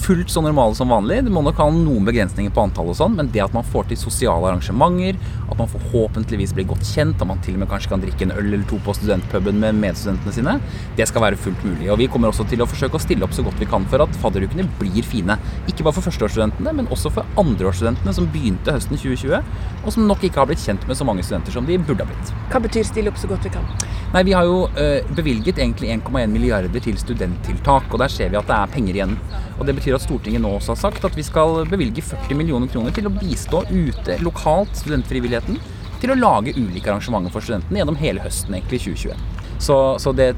fullt 0.07 0.31
så 0.31 0.41
normale 0.41 0.75
som 0.75 0.89
vanlig. 0.89 1.25
Det 1.25 1.33
må 1.35 1.43
nok 1.43 1.59
ha 1.59 1.67
noen 1.75 2.07
begrensninger 2.07 2.53
på 2.55 2.63
antall 2.63 2.93
og 2.93 2.99
sånn, 2.99 3.17
men 3.19 3.31
det 3.35 3.43
at 3.43 3.55
man 3.57 3.67
får 3.67 3.89
til 3.91 3.99
sosiale 3.99 4.53
arrangementer, 4.53 5.19
at 5.47 5.59
man 5.59 5.71
forhåpentligvis 5.73 6.53
blir 6.55 6.69
godt 6.71 6.87
kjent, 6.87 7.19
at 7.23 7.27
man 7.27 7.41
til 7.43 7.57
og 7.57 7.65
med 7.65 7.71
kanskje 7.73 7.91
kan 7.91 8.05
drikke 8.05 8.29
en 8.29 8.35
øl 8.37 8.53
eller 8.53 8.67
to 8.71 8.79
på 8.85 8.95
studentpuben 8.95 9.59
med 9.63 9.79
medstudentene 9.83 10.35
sine, 10.37 10.57
det 10.99 11.09
skal 11.11 11.25
være 11.27 11.41
fullt 11.43 11.65
mulig. 11.67 11.91
Og 11.91 11.99
vi 12.03 12.09
kommer 12.13 12.31
også 12.31 12.47
til 12.51 12.63
å 12.63 12.69
forsøke 12.71 13.01
å 13.01 13.03
stille 13.03 13.27
opp 13.27 13.35
så 13.35 13.45
godt 13.47 13.59
vi 13.63 13.71
kan 13.71 13.87
for 13.91 14.05
at 14.05 14.21
fadderukene 14.23 14.69
blir 14.79 15.07
fine. 15.07 15.39
Ikke 15.67 15.87
bare 15.87 15.97
for 15.99 16.07
førsteårsstudentene, 16.07 16.77
men 16.79 16.91
også 16.95 17.13
for 17.17 17.43
andreårsstudentene 17.43 18.15
som 18.15 18.31
begynte 18.31 18.77
høsten 18.77 19.01
2020, 19.01 19.43
og 19.83 19.95
som 19.95 20.07
nok 20.07 20.23
ikke 20.29 20.43
har 20.43 20.51
blitt 20.51 20.63
kjent 20.63 20.87
med 20.87 20.99
så 20.99 21.09
mange 21.09 21.27
studenter 21.27 21.55
som 21.55 21.67
de 21.67 21.81
burde 21.83 22.07
ha 22.07 22.11
blitt. 22.13 22.35
Hva 22.53 22.63
betyr 22.63 22.87
stille 22.87 23.11
opp 23.11 23.19
så 23.19 23.31
godt 23.31 23.47
vi 23.49 23.55
kan? 23.59 23.67
Nei, 24.15 24.23
Vi 24.25 24.35
har 24.37 24.47
jo 24.47 24.63
uh, 24.71 25.15
bevilget 25.19 25.59
egentlig 25.59 25.91
1,1 25.91 26.31
milliarder 26.31 26.83
til 26.83 26.97
studenttiltak, 27.01 27.91
og 27.91 28.01
der 28.01 28.13
ser 28.13 28.31
vi 28.31 28.39
at 28.39 28.47
det 28.49 28.57
er 28.57 28.73
penger 28.73 29.01
igjen. 29.01 29.17
Og 29.59 29.67
Det 29.67 29.75
betyr 29.77 29.96
at 29.97 30.05
Stortinget 30.05 30.43
nå 30.45 30.53
også 30.57 30.75
har 30.75 30.81
sagt 30.81 31.07
at 31.09 31.17
vi 31.17 31.25
skal 31.27 31.65
bevilge 31.71 32.05
40 32.05 32.39
millioner 32.39 32.71
kroner 32.73 32.95
til 32.95 33.09
å 33.09 33.15
bistå 33.15 33.65
ute 33.71 34.19
lokalt 34.25 34.77
studentfrivilligheten 34.79 35.59
til 36.03 36.13
å 36.13 36.19
lage 36.19 36.55
ulike 36.57 36.91
arrangementer 36.91 37.33
for 37.33 37.45
studentene 37.45 37.81
gjennom 37.81 37.99
hele 38.01 38.23
høsten 38.25 38.57
egentlig 38.57 38.83
2021. 38.85 39.27
Så, 39.59 39.77
så 40.03 40.13
det 40.13 40.35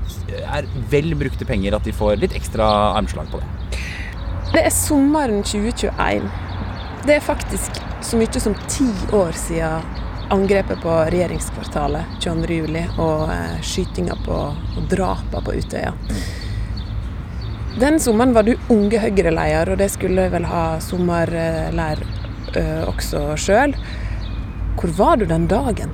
er 0.47 0.69
vel 0.93 1.15
brukte 1.19 1.47
penger 1.49 1.75
at 1.75 1.87
de 1.87 1.95
får 1.95 2.21
litt 2.23 2.37
ekstra 2.39 2.69
armslag 2.95 3.31
på 3.33 3.43
det. 3.43 3.49
Det 4.55 4.63
er 4.65 4.73
sommeren 4.73 5.43
2021. 5.45 6.29
Det 7.07 7.19
er 7.19 7.25
faktisk 7.25 7.83
så 8.03 8.19
mye 8.21 8.41
som 8.41 8.55
ti 8.71 8.89
år 9.13 9.35
siden 9.37 9.97
angrepet 10.31 10.81
på 10.83 10.93
regjeringskvartalet 11.13 12.19
22.07. 12.21 13.01
og 13.01 13.31
eh, 13.33 13.61
skytinga 13.65 14.17
på 14.27 14.37
og 14.37 14.91
drapa 14.91 15.41
på 15.45 15.57
Utøya. 15.57 15.95
Den 17.79 18.01
sommeren 18.03 18.33
var 18.35 18.43
du 18.43 18.57
unge 18.75 18.99
Høyre-leder, 18.99 19.69
og 19.71 19.79
det 19.79 19.87
skulle 19.93 20.25
vel 20.33 20.47
ha 20.51 20.81
sommerleir 20.83 22.01
også 22.91 23.37
sjøl. 23.39 23.75
Hvor 24.81 24.91
var 24.99 25.21
du 25.21 25.25
den 25.31 25.47
dagen? 25.51 25.93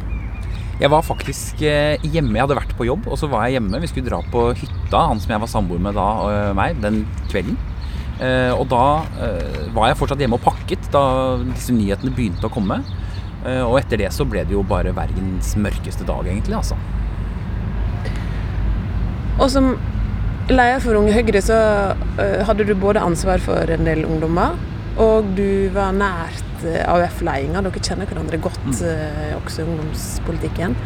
Jeg 0.80 0.88
var 0.90 1.04
faktisk 1.04 1.60
hjemme. 1.60 2.32
Jeg 2.38 2.40
hadde 2.40 2.56
vært 2.56 2.72
på 2.78 2.88
jobb, 2.88 3.04
og 3.12 3.20
så 3.20 3.28
var 3.28 3.44
jeg 3.44 3.58
hjemme. 3.58 3.82
Vi 3.84 3.90
skulle 3.92 4.08
dra 4.08 4.22
på 4.32 4.46
hytta, 4.56 5.02
han 5.10 5.20
som 5.20 5.36
jeg 5.36 5.44
var 5.44 5.52
samboer 5.52 5.84
med 5.84 5.92
da, 6.00 6.08
og 6.24 6.56
meg, 6.56 6.80
den 6.80 7.02
kvelden. 7.28 7.60
Og 8.56 8.64
da 8.72 8.84
var 9.76 9.90
jeg 9.90 10.00
fortsatt 10.00 10.24
hjemme 10.24 10.40
og 10.40 10.46
pakket 10.46 10.88
da 10.94 11.04
disse 11.44 11.76
nyhetene 11.76 12.16
begynte 12.16 12.48
å 12.48 12.54
komme. 12.54 12.80
Og 13.44 13.76
etter 13.82 14.00
det 14.00 14.08
så 14.16 14.24
ble 14.24 14.40
det 14.48 14.56
jo 14.56 14.64
bare 14.64 14.96
verdens 14.96 15.52
mørkeste 15.60 16.08
dag, 16.08 16.24
egentlig, 16.24 16.56
altså. 16.64 16.80
Og 19.36 19.50
som 19.52 19.74
leder 20.52 20.82
for 20.84 20.98
Unge 20.98 21.14
Høyre 21.14 21.40
så 21.44 21.56
hadde 22.44 22.66
du 22.68 22.74
både 22.76 23.00
ansvar 23.00 23.40
for 23.40 23.70
en 23.72 23.86
del 23.86 24.04
ungdommer, 24.04 24.58
og 25.00 25.32
du 25.38 25.70
var 25.74 25.94
nært 25.96 26.64
AUF-ledelsen. 26.64 27.64
Dere 27.64 27.82
kjenner 27.82 28.08
hverandre 28.10 28.40
godt, 28.44 28.66
mm. 28.68 29.40
også 29.40 29.62
i 29.62 29.66
ungdomspolitikken. 29.68 30.76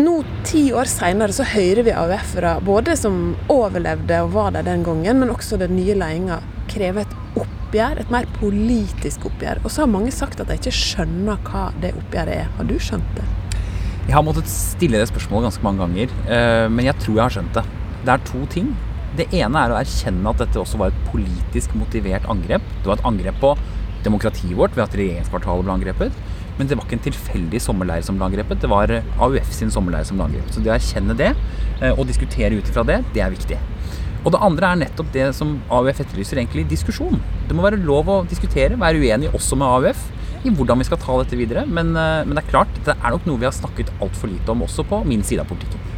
Nå, 0.00 0.14
ti 0.48 0.62
år 0.72 0.88
seinere, 0.88 1.34
så 1.36 1.44
hører 1.44 1.84
vi 1.84 1.92
AUF-ere, 1.92 2.54
både 2.64 2.94
som 2.96 3.34
overlevde 3.52 4.22
og 4.24 4.32
var 4.32 4.54
der 4.54 4.64
den 4.64 4.86
gangen, 4.86 5.20
men 5.20 5.32
også 5.34 5.58
den 5.60 5.76
nye 5.76 5.96
ledelsen 6.00 6.48
krever 6.72 7.04
et 7.04 7.42
oppgjør, 7.42 8.00
et 8.00 8.14
mer 8.14 8.28
politisk 8.38 9.26
oppgjør. 9.28 9.60
Og 9.60 9.74
så 9.74 9.84
har 9.84 9.92
mange 9.92 10.14
sagt 10.14 10.40
at 10.40 10.48
de 10.48 10.56
ikke 10.56 10.72
skjønner 10.72 11.36
hva 11.44 11.66
det 11.84 11.92
oppgjøret 11.98 12.38
er. 12.38 12.48
Har 12.56 12.68
du 12.70 12.78
skjønt 12.80 13.12
det? 13.18 13.28
Jeg 14.06 14.16
har 14.16 14.24
måttet 14.24 14.48
stille 14.50 14.98
det 14.98 15.12
spørsmålet 15.12 15.50
ganske 15.50 15.66
mange 15.68 15.84
ganger, 15.84 16.16
eh, 16.26 16.66
men 16.72 16.88
jeg 16.88 16.96
tror 17.04 17.18
jeg 17.18 17.24
har 17.26 17.36
skjønt 17.36 17.60
det. 17.60 17.66
Det 18.02 18.10
er 18.10 18.24
to 18.26 18.42
ting. 18.50 18.72
Det 19.18 19.28
ene 19.36 19.60
er 19.60 19.72
å 19.72 19.78
erkjenne 19.78 20.30
at 20.30 20.40
dette 20.40 20.58
også 20.58 20.80
var 20.80 20.90
et 20.90 21.02
politisk 21.12 21.74
motivert 21.78 22.24
angrep. 22.32 22.64
Det 22.80 22.90
var 22.90 22.98
et 22.98 23.08
angrep 23.08 23.38
på 23.42 23.52
demokratiet 24.02 24.56
vårt 24.58 24.74
ved 24.74 24.86
at 24.88 24.96
regjeringskvartalet 24.98 25.68
ble 25.68 25.74
angrepet. 25.76 26.16
Men 26.58 26.68
det 26.68 26.76
var 26.76 26.86
ikke 26.86 26.98
en 26.98 27.04
tilfeldig 27.06 27.60
sommerleir 27.62 28.02
som 28.04 28.18
ble 28.18 28.26
angrepet, 28.26 28.60
det 28.60 28.68
var 28.68 28.90
AUF 28.92 29.52
sin 29.54 29.70
sommerleir 29.72 30.04
som 30.08 30.18
ble 30.18 30.26
angrepet. 30.26 30.56
Så 30.56 30.64
det 30.64 30.72
å 30.72 30.74
erkjenne 30.74 31.16
det, 31.16 31.30
og 31.94 32.02
diskutere 32.08 32.58
ut 32.58 32.68
ifra 32.68 32.84
det, 32.88 32.98
det 33.14 33.22
er 33.24 33.32
viktig. 33.32 33.60
Og 34.22 34.34
det 34.34 34.42
andre 34.44 34.68
er 34.68 34.82
nettopp 34.82 35.14
det 35.14 35.30
som 35.38 35.54
AUF 35.72 36.02
etterlyser, 36.04 36.42
egentlig 36.42 36.66
diskusjon. 36.70 37.22
Det 37.48 37.56
må 37.56 37.64
være 37.64 37.80
lov 37.82 38.10
å 38.10 38.18
diskutere, 38.28 38.78
være 38.80 39.00
uenig 39.00 39.32
også 39.32 39.58
med 39.58 39.68
AUF 39.78 40.04
i 40.42 40.52
hvordan 40.52 40.82
vi 40.82 40.90
skal 40.90 41.00
ta 41.02 41.22
dette 41.22 41.38
videre. 41.38 41.64
Men, 41.70 41.94
men 41.94 42.34
det 42.34 42.44
er 42.44 42.52
klart, 42.52 42.84
det 42.84 42.98
er 42.98 43.16
nok 43.16 43.30
noe 43.30 43.40
vi 43.40 43.48
har 43.48 43.56
snakket 43.56 43.94
altfor 44.02 44.34
lite 44.34 44.52
om 44.52 44.66
også 44.66 44.86
på 44.90 45.04
min 45.08 45.24
side 45.26 45.46
av 45.46 45.50
politikken. 45.50 45.91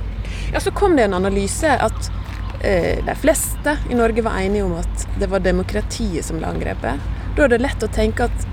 Ja, 0.54 0.62
Så 0.62 0.70
kom 0.70 0.96
det 0.96 1.08
en 1.08 1.18
analyse 1.18 1.74
at 1.74 2.10
eh, 2.62 3.02
de 3.04 3.16
fleste 3.18 3.76
i 3.90 3.98
Norge 3.98 4.22
var 4.24 4.38
enige 4.40 4.64
om 4.64 4.76
at 4.78 5.06
det 5.18 5.28
var 5.32 5.42
demokratiet 5.44 6.24
som 6.24 6.38
ble 6.40 6.48
angrepet. 6.48 7.12
Da 7.34 7.44
er 7.44 7.52
det 7.52 7.62
lett 7.64 7.82
å 7.82 7.90
tenke 7.90 8.30
at 8.30 8.48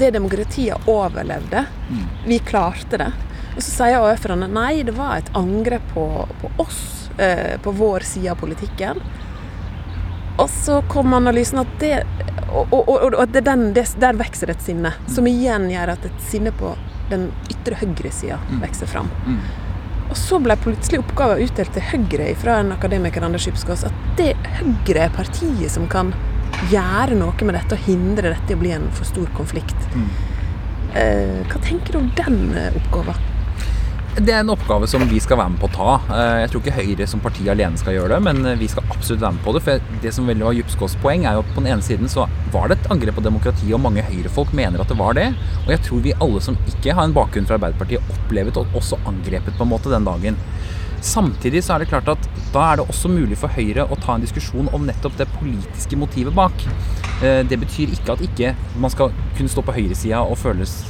det 0.00 0.10
demokratiet 0.16 0.88
overlevde. 0.90 1.66
Mm. 1.92 2.04
Vi 2.26 2.40
klarte 2.42 2.98
det. 2.98 3.12
Og 3.54 3.62
så 3.62 3.70
sier 3.70 4.00
AUF-erne 4.00 4.48
nei, 4.50 4.82
det 4.82 4.96
var 4.96 5.20
et 5.20 5.30
angrep 5.38 5.84
på, 5.92 6.08
på 6.40 6.50
oss 6.64 7.04
Eh, 7.18 7.60
på 7.60 7.70
vår 7.70 8.00
side 8.00 8.30
av 8.30 8.34
politikken. 8.34 9.02
Og 10.36 10.50
så 10.50 10.82
kom 10.82 11.14
analysen 11.14 11.60
at 11.62 11.76
det 11.80 12.06
og, 12.54 12.72
og, 12.72 12.88
og, 12.88 13.14
og 13.14 13.28
den, 13.34 13.68
det, 13.74 13.86
der 14.02 14.18
vokser 14.18 14.50
et 14.50 14.62
sinne, 14.62 14.90
mm. 14.94 15.06
som 15.10 15.26
igjen 15.26 15.68
gjør 15.70 15.92
at 15.94 16.04
et 16.06 16.20
sinne 16.22 16.50
på 16.54 16.72
den 17.10 17.28
ytre 17.50 17.78
høyresida 17.78 18.38
mm. 18.42 18.58
vokser 18.62 18.90
fram. 18.90 19.10
Mm. 19.26 19.40
Og 20.14 20.18
så 20.22 20.38
ble 20.38 20.54
plutselig 20.62 21.00
oppgaven 21.02 21.40
utdelt 21.42 21.72
til 21.74 21.82
Høyre 21.88 22.28
fra 22.38 22.60
en 22.62 22.68
akademiker 22.70 23.24
Anders 23.26 23.48
Skipsgaas 23.48 23.82
at 23.88 23.96
det 24.14 24.36
Høyre 24.60 25.08
er 25.08 25.16
partiet 25.16 25.74
som 25.74 25.88
kan 25.90 26.12
gjøre 26.70 27.16
noe 27.18 27.48
med 27.48 27.58
dette 27.58 27.74
og 27.74 27.82
hindre 27.88 28.30
dette 28.30 28.54
i 28.54 28.54
å 28.54 28.60
bli 28.60 28.70
en 28.76 28.86
for 28.94 29.08
stor 29.08 29.26
konflikt. 29.34 29.88
Mm. 29.90 30.06
Eh, 30.94 31.40
hva 31.50 31.58
tenker 31.66 31.96
du 31.96 32.04
om 32.04 32.12
den 32.14 32.54
eh, 32.54 32.78
oppgaven? 32.78 33.33
Det 34.14 34.30
er 34.30 34.44
en 34.44 34.50
oppgave 34.52 34.86
som 34.86 35.02
vi 35.10 35.16
skal 35.18 35.40
være 35.40 35.50
med 35.50 35.58
på 35.58 35.66
å 35.66 35.72
ta. 35.74 35.94
Eh, 36.14 36.36
jeg 36.44 36.50
tror 36.52 36.60
ikke 36.62 36.74
Høyre 36.76 37.06
som 37.10 37.22
parti 37.22 37.48
alene 37.50 37.80
skal 37.80 37.96
gjøre 37.96 38.12
det, 38.12 38.20
men 38.22 38.46
eh, 38.46 38.58
vi 38.60 38.68
skal 38.70 38.86
absolutt 38.86 39.24
være 39.24 39.34
med 39.34 39.42
på 39.42 39.54
det. 39.56 39.62
For 39.66 39.96
det 40.04 40.12
som 40.14 40.28
veldig 40.30 40.46
var 40.46 40.54
Djupskås 40.54 40.94
poeng, 41.02 41.24
er 41.26 41.34
jo 41.34 41.40
at 41.42 41.48
på 41.50 41.64
den 41.64 41.72
ene 41.72 41.82
siden 41.82 42.10
så 42.12 42.28
var 42.54 42.70
det 42.70 42.76
et 42.76 42.86
angrep 42.94 43.18
på 43.18 43.24
demokratiet, 43.24 43.72
og 43.74 43.82
mange 43.82 44.04
Høyre-folk 44.06 44.52
mener 44.54 44.84
at 44.84 44.92
det 44.92 44.98
var 45.00 45.16
det. 45.18 45.26
Og 45.64 45.72
jeg 45.74 45.82
tror 45.88 46.04
vi 46.04 46.14
alle 46.14 46.42
som 46.46 46.58
ikke 46.70 46.94
har 46.94 47.08
en 47.08 47.16
bakgrunn 47.16 47.48
fra 47.48 47.58
Arbeiderpartiet, 47.58 48.14
opplevet 48.14 48.60
og 48.60 48.78
også 48.78 49.00
angrepet 49.10 49.58
på 49.58 49.66
en 49.66 49.72
måte 49.72 49.90
den 49.90 50.06
dagen. 50.06 50.38
Samtidig 51.02 51.64
så 51.66 51.74
er 51.74 51.82
det 51.82 51.90
klart 51.90 52.12
at 52.14 52.28
da 52.54 52.68
er 52.68 52.78
det 52.78 52.86
også 52.86 53.10
mulig 53.10 53.40
for 53.40 53.50
Høyre 53.50 53.88
å 53.90 53.98
ta 53.98 54.14
en 54.14 54.22
diskusjon 54.22 54.70
om 54.70 54.86
nettopp 54.86 55.18
det 55.18 55.26
politiske 55.40 55.98
motivet 55.98 56.38
bak. 56.38 56.68
Eh, 57.18 57.42
det 57.50 57.58
betyr 57.66 57.98
ikke 57.98 58.14
at 58.14 58.22
ikke 58.22 58.54
man 58.78 58.94
skal 58.94 59.10
kunne 59.34 59.50
stå 59.50 59.66
på 59.66 59.74
høyresida 59.74 60.22
og 60.22 60.38
føles 60.38 60.84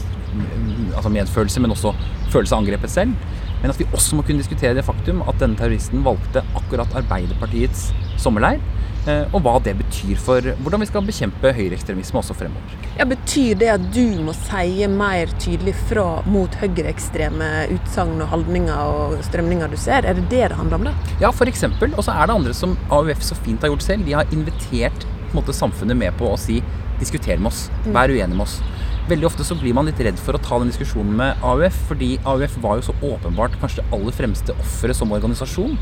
altså 0.92 1.08
medfølelse, 1.14 1.64
men 1.64 1.72
også 1.72 1.94
følelse 2.34 2.56
av 2.56 2.64
angrepet 2.64 2.92
selv. 2.92 3.34
Men 3.62 3.72
at 3.72 3.80
vi 3.80 3.88
også 3.96 4.18
må 4.18 4.24
kunne 4.26 4.42
diskutere 4.42 4.76
det 4.76 4.84
faktum 4.84 5.22
at 5.24 5.38
denne 5.40 5.56
terroristen 5.56 6.02
valgte 6.04 6.42
akkurat 6.58 6.98
Arbeiderpartiets 7.00 7.88
sommerleir. 8.20 8.60
Eh, 9.04 9.24
og 9.36 9.42
hva 9.44 9.58
det 9.60 9.74
betyr 9.76 10.16
for 10.20 10.46
hvordan 10.64 10.80
vi 10.80 10.88
skal 10.88 11.04
bekjempe 11.04 11.50
høyreekstremisme 11.52 12.20
også 12.22 12.36
fremover. 12.38 12.76
Ja, 12.96 13.04
Betyr 13.08 13.58
det 13.60 13.68
at 13.74 13.88
du 13.92 14.22
må 14.24 14.32
si 14.36 14.86
mer 14.88 15.32
tydelig 15.42 15.74
fra 15.90 16.06
mot 16.28 16.56
høyreekstreme 16.60 17.50
utsagn 17.74 18.22
og 18.24 18.30
holdninger 18.32 18.94
og 18.94 19.18
strømninger 19.26 19.72
du 19.72 19.76
ser? 19.80 20.08
Er 20.08 20.16
det 20.16 20.28
det 20.32 20.46
det 20.52 20.60
handler 20.60 20.80
om? 20.80 20.88
da? 20.88 20.94
Ja, 21.20 21.32
f.eks. 21.32 21.66
Og 21.90 22.00
så 22.06 22.14
er 22.14 22.30
det 22.30 22.38
andre 22.38 22.56
som 22.56 22.78
AUF 22.88 23.20
så 23.24 23.36
fint 23.36 23.64
har 23.64 23.72
gjort 23.74 23.84
selv. 23.84 24.06
De 24.08 24.16
har 24.16 24.32
invitert 24.32 25.04
måte, 25.34 25.52
samfunnet 25.56 25.98
med 25.98 26.16
på 26.16 26.30
å 26.30 26.40
si 26.40 26.62
diskuter 27.00 27.40
med 27.42 27.50
oss, 27.50 27.66
vær 27.92 28.12
uenig 28.12 28.36
med 28.36 28.46
oss. 28.46 28.60
Veldig 29.04 29.26
ofte 29.28 29.44
så 29.44 29.56
blir 29.60 29.74
man 29.76 29.84
litt 29.84 29.98
redd 30.00 30.16
for 30.16 30.36
å 30.36 30.40
ta 30.40 30.56
den 30.60 30.70
diskusjonen 30.70 31.12
med 31.18 31.42
AUF, 31.44 31.76
fordi 31.90 32.14
AUF 32.24 32.54
var 32.62 32.78
jo 32.78 32.86
så 32.86 32.94
åpenbart 33.04 33.58
kanskje 33.60 33.82
det 33.82 33.90
aller 33.92 34.16
fremste 34.16 34.54
offeret 34.56 34.96
som 34.96 35.12
organisasjon 35.12 35.74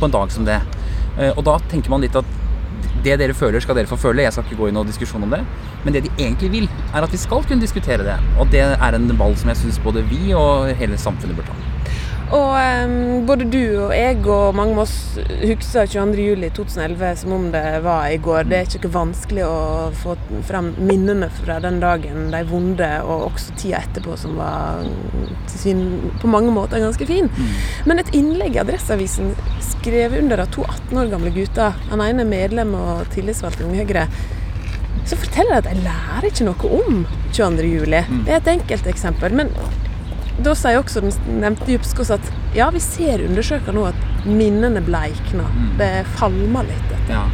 på 0.00 0.08
en 0.08 0.14
dag 0.16 0.32
som 0.34 0.48
det. 0.48 0.58
Eh, 1.14 1.30
og 1.36 1.44
da 1.46 1.54
tenker 1.70 1.94
man 1.94 2.02
litt 2.02 2.18
at 2.18 2.26
det 3.04 3.14
dere 3.20 3.36
føler, 3.36 3.62
skal 3.62 3.78
dere 3.78 3.90
få 3.90 4.00
føle. 4.00 4.24
Jeg 4.24 4.34
skal 4.34 4.48
ikke 4.48 4.58
gå 4.58 4.72
i 4.72 4.74
noen 4.74 4.90
diskusjon 4.90 5.22
om 5.22 5.30
det. 5.36 5.44
Men 5.84 5.94
det 5.94 6.02
de 6.08 6.12
egentlig 6.16 6.50
vil, 6.56 6.66
er 6.90 7.06
at 7.06 7.14
vi 7.14 7.20
skal 7.20 7.46
kunne 7.46 7.62
diskutere 7.62 8.06
det. 8.06 8.18
Og 8.42 8.50
det 8.50 8.64
er 8.64 8.98
en 8.98 9.06
ball 9.20 9.38
som 9.38 9.52
jeg 9.52 9.62
syns 9.62 9.78
både 9.84 10.02
vi 10.10 10.34
og 10.34 10.72
hele 10.80 10.98
samfunnet 10.98 11.38
bør 11.38 11.52
ta. 11.52 11.73
Og 12.32 12.54
um, 12.56 13.26
både 13.28 13.44
du 13.52 13.60
og 13.84 13.92
jeg 13.92 14.20
og 14.32 14.56
mange 14.56 14.72
av 14.74 14.84
oss 14.86 14.94
husker 15.44 15.88
22.07.2011 15.92 17.20
som 17.20 17.34
om 17.36 17.44
det 17.52 17.62
var 17.84 18.08
i 18.08 18.18
går. 18.22 18.48
Det 18.48 18.56
er 18.58 18.68
ikke 18.68 18.86
noe 18.86 18.94
vanskelig 18.94 19.44
å 19.44 19.58
få 20.00 20.16
frem 20.48 20.72
minnene 20.78 21.28
fra 21.42 21.58
den 21.62 21.82
dagen, 21.82 22.30
de 22.32 22.42
vonde, 22.48 22.90
og 23.04 23.28
også 23.28 23.58
tida 23.60 23.82
etterpå, 23.84 24.16
som 24.20 24.38
var 24.40 24.86
sin, 25.52 25.84
på 26.22 26.30
mange 26.32 26.54
måter 26.54 26.82
ganske 26.82 27.08
fin. 27.08 27.28
Mm. 27.28 27.52
Men 27.90 28.00
et 28.02 28.14
innlegg 28.16 28.56
i 28.56 28.62
Adresseavisen 28.64 29.34
skrevet 29.68 30.24
under 30.24 30.46
av 30.46 30.52
to 30.54 30.64
18 30.64 31.02
år 31.04 31.12
gamle 31.12 31.34
gutter, 31.34 31.76
den 31.90 32.06
ene 32.08 32.26
medlem 32.28 32.72
og 32.78 33.04
tillitsvalgt 33.14 33.60
i 33.60 33.68
Unge 33.68 33.84
Høyre, 33.84 34.08
så 35.04 35.18
forteller 35.20 35.58
de 35.58 35.60
at 35.60 35.66
de 35.68 35.84
lærer 35.84 36.30
ikke 36.30 36.46
noe 36.48 36.76
om 36.80 37.02
22.07. 37.36 37.84
Mm. 38.08 38.22
Det 38.24 38.32
er 38.32 38.38
et 38.40 38.54
enkelt 38.56 38.86
eksempel. 38.88 39.36
men 39.36 39.52
da 40.42 40.54
sier 40.58 40.80
også 40.80 41.04
den 41.04 41.40
nevnte 41.42 41.68
Djupskås 41.70 42.10
at 42.14 42.30
ja, 42.56 42.66
vi 42.74 42.82
ser 42.82 43.22
undersøker 43.22 43.74
nå 43.74 43.86
at 43.90 44.26
minnene 44.26 44.82
bleikner. 44.82 45.46
Mm. 45.46 45.72
Det 45.78 45.92
falmer 46.18 46.66
litt. 46.66 46.86
Dette. 46.90 47.18
Ja. 47.20 47.26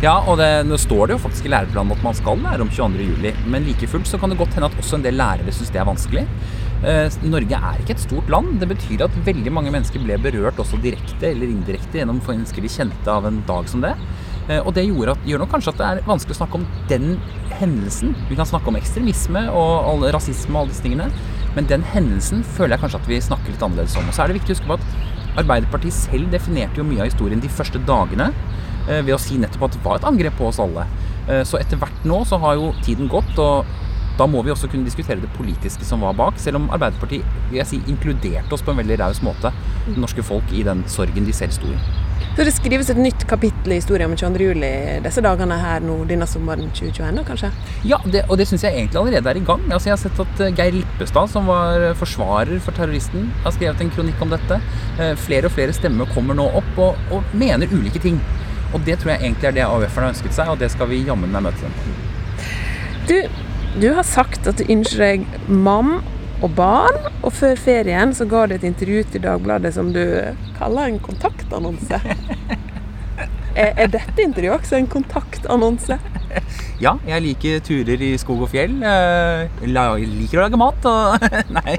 Ja, 0.00 0.14
og 0.30 0.38
det, 0.40 0.48
nå 0.64 0.78
står 0.80 1.10
det 1.10 1.16
jo 1.18 1.20
faktisk 1.26 1.44
i 1.44 1.50
læreplanen 1.52 1.92
at 1.92 2.04
man 2.04 2.16
skal 2.16 2.38
lære 2.40 2.64
om 2.64 2.70
22.07. 2.72 3.42
Men 3.52 3.66
like 3.66 3.88
fullt 3.90 4.08
så 4.08 4.20
kan 4.20 4.32
det 4.32 4.38
godt 4.40 4.54
hende 4.56 4.70
at 4.70 4.78
også 4.80 4.96
en 4.96 5.04
del 5.04 5.18
lærere 5.20 5.52
syns 5.52 5.72
det 5.74 5.82
er 5.82 5.88
vanskelig. 5.88 6.24
Eh, 6.80 7.18
Norge 7.28 7.58
er 7.58 7.82
ikke 7.82 7.92
et 7.98 8.04
stort 8.06 8.30
land. 8.32 8.54
Det 8.62 8.70
betyr 8.70 9.04
at 9.04 9.18
veldig 9.26 9.52
mange 9.52 9.72
mennesker 9.74 10.00
ble 10.00 10.16
berørt 10.22 10.60
også 10.62 10.80
direkte 10.80 11.34
eller 11.34 11.52
indirekte 11.52 12.00
gjennom 12.00 12.22
mennesker 12.24 12.64
de 12.64 12.72
kjente 12.72 13.12
av 13.12 13.28
en 13.28 13.42
dag 13.48 13.68
som 13.68 13.84
det. 13.84 13.92
Eh, 14.48 14.62
og 14.64 14.72
det 14.78 14.86
at, 14.88 15.28
gjør 15.28 15.44
nok 15.44 15.52
kanskje 15.52 15.74
at 15.74 15.82
det 15.82 15.90
er 15.90 16.08
vanskelig 16.08 16.38
å 16.38 16.40
snakke 16.40 16.62
om 16.62 16.66
den 16.88 17.10
hendelsen. 17.60 18.16
Vi 18.30 18.40
kan 18.40 18.48
snakke 18.48 18.72
om 18.72 18.80
ekstremisme 18.80 19.44
og 19.52 20.08
rasisme 20.16 20.56
og 20.56 20.62
alle 20.64 20.72
disse 20.72 20.86
tingene. 20.86 21.10
Men 21.56 21.68
den 21.70 21.84
hendelsen 21.92 22.44
føler 22.56 22.76
jeg 22.76 22.84
kanskje 22.84 23.00
at 23.02 23.10
vi 23.10 23.20
snakker 23.24 23.52
litt 23.52 23.64
annerledes 23.64 23.96
om. 23.98 24.08
Og 24.08 24.16
så 24.16 24.24
er 24.24 24.30
det 24.30 24.40
viktig 24.40 24.54
å 24.54 24.58
huske 24.58 24.70
på 24.70 24.78
at 24.78 25.40
Arbeiderpartiet 25.40 25.94
selv 25.94 26.32
definerte 26.32 26.80
jo 26.80 26.86
mye 26.86 27.04
av 27.04 27.10
historien 27.10 27.42
de 27.42 27.50
første 27.50 27.80
dagene 27.86 28.30
eh, 28.88 29.00
ved 29.00 29.14
å 29.14 29.20
si 29.22 29.38
nettopp 29.38 29.68
at 29.68 29.76
det 29.76 29.84
var 29.84 30.00
et 30.00 30.08
angrep 30.10 30.36
på 30.38 30.48
oss 30.50 30.60
alle. 30.62 30.86
Eh, 31.28 31.44
så 31.46 31.60
etter 31.60 31.78
hvert 31.80 32.06
nå 32.08 32.22
så 32.28 32.40
har 32.42 32.58
jo 32.58 32.72
tiden 32.84 33.10
gått, 33.10 33.32
og 33.38 33.66
da 34.18 34.26
må 34.28 34.42
vi 34.44 34.52
også 34.52 34.68
kunne 34.68 34.88
diskutere 34.88 35.22
det 35.22 35.30
politiske 35.36 35.86
som 35.86 36.02
var 36.04 36.18
bak, 36.18 36.38
selv 36.42 36.60
om 36.60 36.70
Arbeiderpartiet 36.74 37.26
vil 37.48 37.62
jeg 37.62 37.70
si, 37.70 37.82
inkluderte 37.88 38.52
oss 38.56 38.66
på 38.66 38.74
en 38.74 38.82
veldig 38.82 39.00
raus 39.00 39.22
måte, 39.24 39.54
det 39.86 39.98
norske 39.98 40.26
folk, 40.26 40.52
i 40.52 40.66
den 40.66 40.84
sorgen 40.90 41.28
de 41.28 41.36
selv 41.36 41.56
sto 41.56 41.70
i. 41.70 41.99
Så 42.36 42.44
det 42.46 42.52
skrives 42.54 42.88
et 42.92 42.98
nytt 43.00 43.24
kapittel 43.28 43.72
i 43.74 43.76
historien 43.80 44.08
om 44.08 44.16
22. 44.16 44.44
juli 44.52 44.68
disse 45.04 45.22
dagene 45.24 45.56
her 45.60 45.82
nå 45.82 45.96
denne 46.08 46.28
sommeren 46.30 46.70
2021, 46.76 47.24
kanskje? 47.26 47.50
Ja, 47.90 47.98
det, 48.06 48.22
og 48.30 48.38
det 48.38 48.46
syns 48.48 48.62
jeg 48.64 48.76
egentlig 48.78 49.00
allerede 49.00 49.32
er 49.32 49.40
i 49.40 49.42
gang. 49.44 49.64
Altså, 49.66 49.90
jeg 49.90 49.96
har 49.96 50.02
sett 50.04 50.22
at 50.22 50.44
eh, 50.46 50.52
Geir 50.54 50.76
Lippestad, 50.78 51.32
som 51.32 51.50
var 51.50 51.88
forsvarer 51.98 52.62
for 52.62 52.76
terroristen, 52.76 53.26
har 53.42 53.56
skrevet 53.56 53.82
en 53.82 53.90
kronikk 53.96 54.22
om 54.22 54.30
dette. 54.32 54.60
Eh, 55.02 55.12
flere 55.18 55.50
og 55.50 55.56
flere 55.56 55.74
stemmer 55.76 56.08
kommer 56.14 56.38
nå 56.38 56.46
opp 56.62 56.78
og, 56.78 57.02
og 57.10 57.34
mener 57.34 57.74
ulike 57.74 58.02
ting. 58.06 58.22
Og 58.70 58.86
det 58.86 59.00
tror 59.00 59.16
jeg 59.16 59.24
egentlig 59.26 59.50
er 59.50 59.58
det 59.58 59.66
AUF-erne 59.66 60.06
har 60.06 60.14
ønsket 60.14 60.38
seg, 60.38 60.54
og 60.54 60.62
det 60.62 60.70
skal 60.70 60.88
vi 60.92 61.02
jammen 61.02 61.34
meg 61.34 61.48
møte 61.48 61.66
dem 61.66 61.74
på. 61.76 61.98
Du, 63.10 63.16
du 63.82 63.90
har 63.96 64.06
sagt 64.06 64.46
at 64.46 64.62
du 64.62 64.70
ønsker 64.70 65.02
deg 65.02 65.50
mam 65.50 65.98
og 66.40 66.54
barn, 66.56 67.10
og 67.20 67.32
før 67.36 67.58
ferien 67.60 68.14
så 68.16 68.26
ga 68.28 68.46
du 68.48 68.56
et 68.56 68.64
intervju 68.64 69.04
til 69.12 69.24
Dagbladet 69.24 69.74
som 69.76 69.92
du 69.92 70.02
kaller 70.58 70.90
en 70.90 71.00
kontaktannonse. 71.04 72.00
Er, 73.50 73.72
er 73.82 73.88
dette 73.90 74.22
intervjuet 74.22 74.60
også 74.62 74.76
en 74.78 74.86
kontaktannonse? 74.86 75.96
Ja, 76.80 76.92
jeg 77.02 77.24
liker 77.24 77.58
turer 77.66 78.04
i 78.06 78.12
skog 78.22 78.44
og 78.46 78.52
fjell. 78.52 78.76
Jeg 78.78 80.06
liker 80.06 80.38
å 80.38 80.44
lage 80.44 80.60
mat. 80.60 80.86
Og 80.86 81.26
nei, 81.58 81.74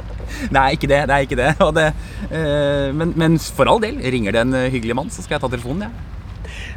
nei, 0.52 0.66
ikke 0.76 0.90
det. 0.92 1.00
Det 1.08 1.16
er 1.16 1.26
ikke 1.26 1.40
det. 1.40 1.48
det 1.80 1.88
eh, 2.28 2.92
men, 2.92 3.16
men, 3.16 3.40
for 3.40 3.72
all 3.72 3.80
del, 3.82 4.02
ringer 4.04 4.36
det 4.36 4.44
en 4.44 4.60
hyggelig 4.76 5.00
mann, 5.00 5.14
så 5.16 5.24
skal 5.24 5.38
jeg 5.38 5.46
ta 5.46 5.54
telefonen. 5.56 5.88
Ja. 5.88 6.12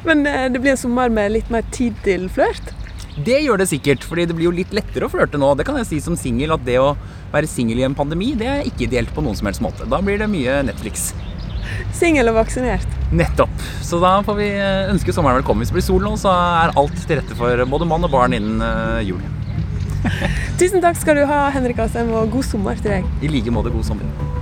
Men 0.06 0.24
eh, 0.30 0.46
det 0.54 0.62
blir 0.62 0.76
en 0.76 0.80
sommer 0.80 1.12
med 1.12 1.34
litt 1.34 1.50
mer 1.52 1.66
tid 1.74 1.98
til 2.06 2.30
flørt? 2.32 2.72
Det 3.14 3.36
gjør 3.44 3.60
det 3.60 3.68
sikkert, 3.70 4.02
fordi 4.02 4.24
det 4.26 4.34
blir 4.34 4.48
jo 4.48 4.54
litt 4.56 4.72
lettere 4.74 5.06
å 5.06 5.12
flørte 5.12 5.38
nå. 5.38 5.52
Det 5.54 5.66
kan 5.68 5.78
jeg 5.78 5.86
si 5.86 6.00
som 6.02 6.16
singel, 6.18 6.56
at 6.56 6.64
det 6.66 6.80
å 6.82 6.96
være 7.30 7.46
singel 7.50 7.78
i 7.78 7.86
en 7.86 7.94
pandemi, 7.94 8.32
det 8.38 8.48
er 8.50 8.66
ikke 8.66 8.88
ideelt 8.88 9.12
på 9.14 9.22
noen 9.22 9.38
som 9.38 9.46
helst 9.46 9.62
måte. 9.62 9.86
Da 9.86 10.00
blir 10.02 10.18
det 10.18 10.30
mye 10.32 10.64
Netflix. 10.66 11.12
Singel 11.94 12.32
og 12.32 12.40
vaksinert. 12.40 12.98
Nettopp. 13.14 13.54
Så 13.86 14.02
da 14.02 14.16
får 14.26 14.38
vi 14.40 14.50
eh, 14.58 14.90
ønske 14.90 15.14
sommeren 15.14 15.38
velkommen. 15.38 15.62
Hvis 15.62 15.70
det 15.70 15.78
blir 15.78 15.86
sol 15.86 16.02
nå, 16.02 16.16
så 16.18 16.34
er 16.34 16.74
alt 16.74 16.98
til 17.06 17.20
rette 17.20 17.38
for 17.38 17.66
både 17.70 17.88
mann 17.88 18.06
og 18.06 18.14
barn 18.14 18.34
innen 18.34 18.58
uh, 18.58 18.98
jul. 19.06 19.22
Tusen 20.60 20.82
takk 20.82 20.98
skal 20.98 21.22
du 21.22 21.28
ha, 21.30 21.46
Henrik 21.54 21.86
Asheim, 21.86 22.10
og 22.18 22.34
god 22.34 22.50
sommer 22.50 22.82
til 22.82 22.98
deg. 22.98 23.12
I 23.22 23.30
like 23.30 23.54
måte. 23.54 23.72
God 23.74 23.86
sommer. 23.86 24.33